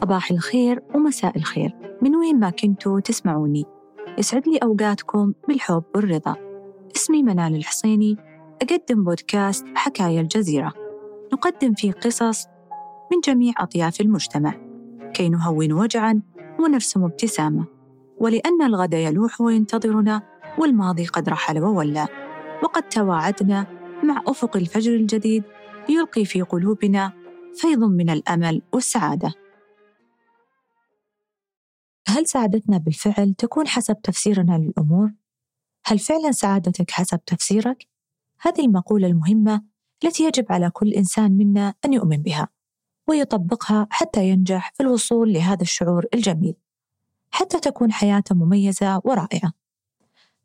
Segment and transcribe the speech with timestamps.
[0.00, 1.76] صباح الخير ومساء الخير.
[2.02, 3.64] من وين ما كنتوا تسمعوني.
[4.18, 6.36] يسعد لي أوقاتكم بالحب والرضا.
[6.96, 8.16] اسمي منال الحصيني.
[8.62, 10.72] أقدم بودكاست حكاية الجزيرة.
[11.32, 12.46] نقدم فيه قصص
[13.12, 14.54] من جميع أطياف المجتمع.
[15.14, 16.22] كي نهون وجعا
[16.60, 17.64] ونرسم ابتسامة.
[18.18, 20.22] ولأن الغد يلوح وينتظرنا
[20.58, 22.06] والماضي قد رحل وولى.
[22.62, 23.66] وقد تواعدنا
[24.04, 25.42] مع أفق الفجر الجديد
[25.88, 27.12] يلقي في قلوبنا
[27.54, 29.45] فيض من الأمل والسعادة.
[32.16, 35.12] هل سعادتنا بالفعل تكون حسب تفسيرنا للأمور؟
[35.86, 37.88] هل فعلا سعادتك حسب تفسيرك؟
[38.40, 39.62] هذه المقولة المهمة
[40.04, 42.48] التي يجب على كل إنسان منا أن يؤمن بها
[43.08, 46.54] ويطبقها حتى ينجح في الوصول لهذا الشعور الجميل
[47.30, 49.52] حتى تكون حياته مميزة ورائعة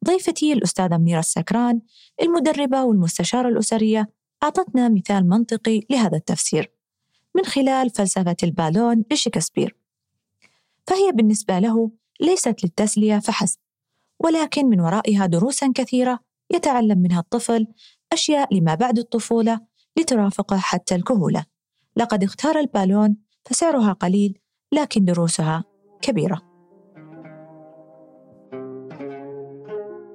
[0.05, 1.81] ضيفتي الأستاذة منيرة السكران
[2.21, 4.09] المدربة والمستشارة الأسرية
[4.43, 6.71] أعطتنا مثال منطقي لهذا التفسير
[7.35, 9.80] من خلال فلسفة البالون لشكسبير
[10.87, 13.59] فهي بالنسبة له ليست للتسلية فحسب
[14.23, 16.19] ولكن من ورائها دروسا كثيرة
[16.53, 17.67] يتعلم منها الطفل
[18.13, 19.59] أشياء لما بعد الطفولة
[19.97, 21.45] لترافقه حتى الكهولة.
[21.95, 24.39] لقد اختار البالون فسعرها قليل
[24.71, 25.63] لكن دروسها
[26.01, 26.41] كبيرة.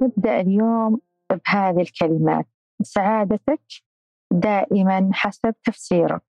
[0.02, 1.00] نبدأ اليوم
[1.30, 2.46] بهذه الكلمات.
[2.82, 3.62] سعادتك
[4.32, 6.22] دائما حسب تفسيرك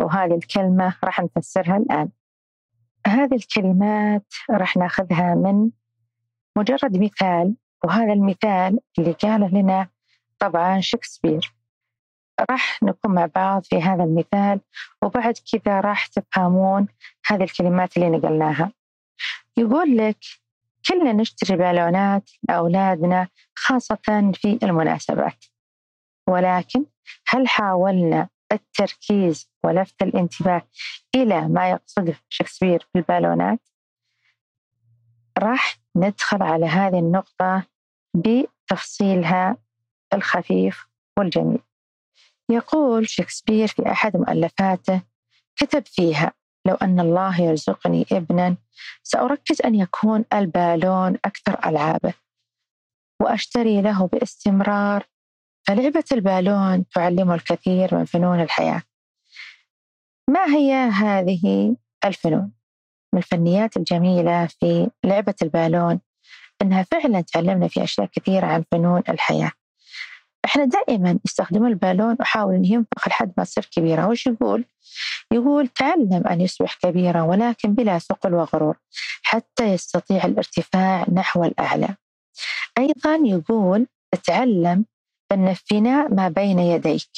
[0.00, 2.10] وهذه الكلمة راح نفسرها الآن.
[3.08, 5.70] هذه الكلمات راح ناخذها من
[6.58, 9.88] مجرد مثال وهذا المثال اللي قاله لنا
[10.38, 11.54] طبعا شكسبير.
[12.50, 14.60] راح نكون مع بعض في هذا المثال
[15.02, 16.88] وبعد كذا راح تفهمون
[17.26, 18.72] هذه الكلمات اللي نقلناها.
[19.56, 20.18] يقول لك
[20.88, 25.44] كلنا نشتري بالونات لأولادنا خاصة في المناسبات.
[26.28, 26.84] ولكن
[27.28, 30.62] هل حاولنا التركيز ولفت الانتباه
[31.14, 33.60] إلى ما يقصده شكسبير بالبالونات
[35.38, 37.66] راح ندخل على هذه النقطة
[38.14, 39.56] بتفصيلها
[40.14, 40.86] الخفيف
[41.18, 41.62] والجميل.
[42.50, 45.02] يقول شكسبير في أحد مؤلفاته
[45.56, 46.32] كتب فيها
[46.66, 48.56] لو أن الله يرزقني ابنا
[49.02, 52.14] سأركز أن يكون البالون أكثر ألعابه
[53.22, 55.06] وأشتري له باستمرار
[55.68, 58.82] فلعبة البالون تعلمه الكثير من فنون الحياة
[60.30, 62.52] ما هي هذه الفنون؟
[63.12, 66.00] من الفنيات الجميلة في لعبة البالون
[66.62, 69.52] أنها فعلا تعلمنا في أشياء كثيرة عن فنون الحياة
[70.44, 74.64] إحنا دائما يستخدمون البالون وحاول إنه ينفخ لحد ما تصير كبيرة وش يقول؟
[75.32, 78.76] يقول تعلم أن يصبح كبيرا ولكن بلا ثقل وغرور
[79.22, 81.96] حتى يستطيع الارتفاع نحو الأعلى.
[82.78, 83.86] أيضا يقول
[84.24, 84.84] تعلم
[85.32, 87.10] أن الفناء ما بين يديك.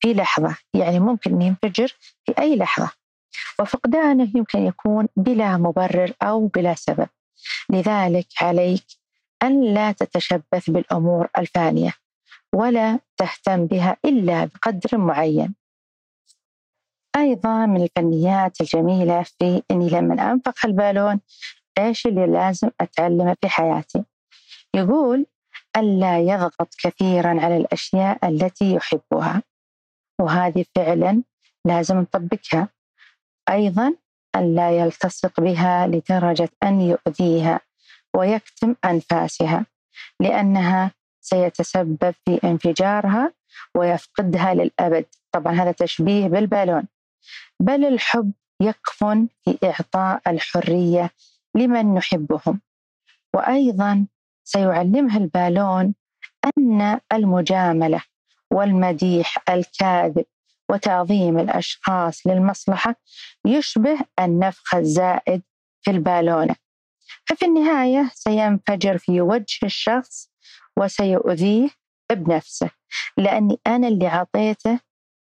[0.00, 2.90] في لحظة يعني ممكن أن ينفجر في أي لحظة.
[3.60, 7.08] وفقدانه يمكن يكون بلا مبرر أو بلا سبب.
[7.70, 8.84] لذلك عليك
[9.42, 11.94] أن لا تتشبث بالأمور الفانية
[12.54, 15.54] ولا تهتم بها إلا بقدر معين.
[17.16, 21.20] أيضا من الفنيات الجميلة في أني لما أنفخ البالون
[21.78, 24.04] إيش اللي لازم أتعلمه في حياتي؟
[24.74, 25.26] يقول
[25.78, 29.42] ألا يضغط كثيرا على الأشياء التي يحبها.
[30.20, 31.22] وهذه فعلا
[31.64, 32.68] لازم نطبقها.
[33.50, 33.94] أيضا
[34.36, 37.60] ألا يلتصق بها لدرجة أن يؤذيها
[38.16, 39.66] ويكتم أنفاسها
[40.20, 43.32] لأنها سيتسبب في انفجارها
[43.74, 45.06] ويفقدها للأبد.
[45.32, 46.88] طبعا هذا تشبيه بالبالون.
[47.60, 51.10] بل الحب يكفن في إعطاء الحرية
[51.54, 52.60] لمن نحبهم.
[53.34, 54.06] وأيضا
[54.48, 55.94] سيعلمها البالون
[56.58, 58.02] أن المجاملة
[58.50, 60.24] والمديح الكاذب
[60.70, 62.94] وتعظيم الأشخاص للمصلحة
[63.46, 65.42] يشبه النفخ الزائد
[65.82, 66.56] في البالونة.
[67.26, 70.30] ففي النهاية سينفجر في وجه الشخص
[70.78, 71.68] وسيؤذيه
[72.12, 72.70] بنفسه
[73.16, 74.80] لأني أنا اللي عطيته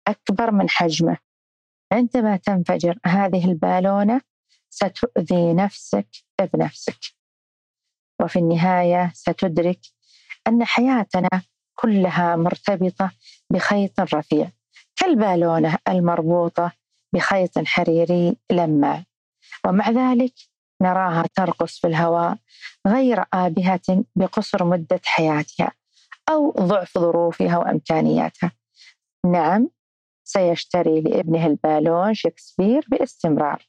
[0.08, 1.18] أكبر من حجمه.
[1.92, 4.22] عندما تنفجر هذه البالونة
[4.70, 6.08] ستؤذي نفسك
[6.54, 7.21] بنفسك.
[8.22, 9.80] وفي النهاية ستدرك
[10.48, 11.30] أن حياتنا
[11.76, 13.12] كلها مرتبطة
[13.50, 14.50] بخيط رفيع
[14.96, 16.72] كالبالونة المربوطة
[17.14, 19.04] بخيط حريري لماع
[19.66, 20.34] ومع ذلك
[20.82, 22.38] نراها ترقص في الهواء
[22.88, 25.72] غير آبهة بقصر مدة حياتها
[26.30, 28.52] أو ضعف ظروفها وإمكانياتها.
[29.26, 29.70] نعم
[30.24, 33.68] سيشتري لابنه البالون شكسبير باستمرار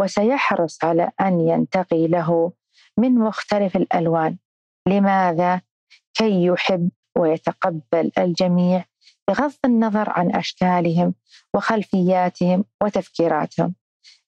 [0.00, 2.52] وسيحرص على أن ينتقي له
[2.98, 4.36] من مختلف الألوان.
[4.88, 5.60] لماذا؟
[6.14, 8.84] كي يحب ويتقبل الجميع
[9.28, 11.14] بغض النظر عن أشكالهم
[11.54, 13.74] وخلفياتهم وتفكيراتهم.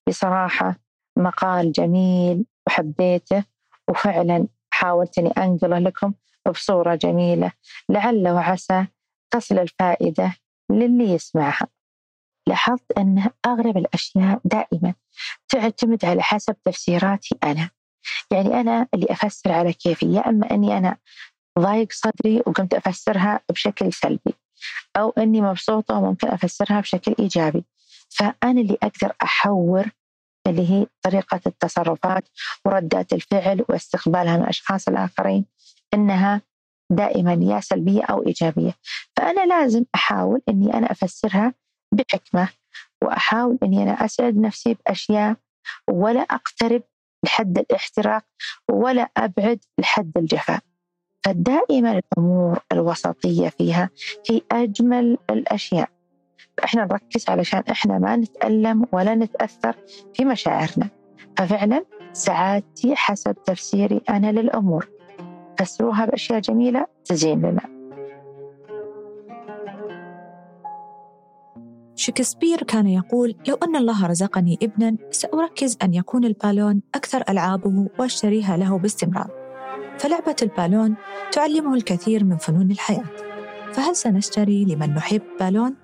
[0.08, 0.76] بصراحة
[1.18, 3.44] مقال جميل وحبيته
[3.88, 6.14] وفعلا حاولت أني أنقله لكم
[6.50, 7.52] بصورة جميلة
[7.88, 8.86] لعل وعسى
[9.30, 10.36] تصل الفائدة
[10.70, 11.66] للي يسمعها.
[12.48, 14.94] لاحظت أن أغلب الأشياء دائما
[15.48, 17.70] تعتمد على حسب تفسيراتي أنا.
[18.30, 20.96] يعني أنا اللي أفسر على كيفي يا أما أني أنا
[21.58, 24.34] ضايق صدري وقمت أفسرها بشكل سلبي
[24.96, 27.64] أو أني مبسوطة وممكن أفسرها بشكل إيجابي.
[28.08, 29.84] فأنا اللي أقدر أحور
[30.46, 32.28] اللي هي طريقة التصرفات
[32.64, 35.44] وردات الفعل واستقبالها من الأشخاص الآخرين
[35.94, 36.42] إنها
[36.90, 38.74] دائما يا سلبية أو إيجابية.
[39.16, 41.54] فأنا لازم أحاول أني أنا أفسرها
[41.92, 42.48] بحكمة
[43.02, 45.36] وأحاول أني أنا أسعد نفسي بأشياء
[45.90, 46.82] ولا أقترب
[47.24, 48.22] لحد الاحتراق
[48.70, 50.60] ولا أبعد لحد الجفاء.
[51.24, 53.90] فدائما الأمور الوسطية فيها
[54.30, 55.88] هي أجمل الأشياء.
[56.64, 59.76] إحنا نركز علشان إحنا ما نتألم ولا نتأثر
[60.14, 60.88] في مشاعرنا.
[61.36, 64.88] ففعلا سعادتي حسب تفسيري أنا للأمور.
[65.58, 67.73] فسروها بأشياء جميلة تزين لنا.
[71.96, 78.56] شكسبير كان يقول لو أن الله رزقني ابنا سأركز أن يكون البالون أكثر ألعابه وأشتريها
[78.56, 79.30] له باستمرار.
[79.98, 80.94] فلعبة البالون
[81.32, 83.04] تعلمه الكثير من فنون الحياة.
[83.72, 85.74] فهل سنشتري لمن نحب بالون؟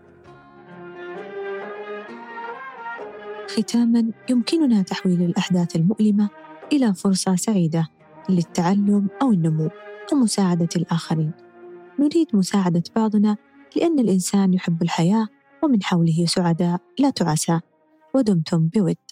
[3.56, 6.28] ختاما يمكننا تحويل الأحداث المؤلمة
[6.72, 7.88] إلى فرصة سعيدة
[8.28, 9.70] للتعلم أو النمو
[10.12, 11.32] أو مساعدة الآخرين.
[11.98, 13.36] نريد مساعدة بعضنا
[13.76, 15.28] لأن الإنسان يحب الحياة
[15.62, 16.80] ومن حوله سعداء.
[16.98, 17.60] لا تعسى.
[18.14, 19.09] ودمتم بود.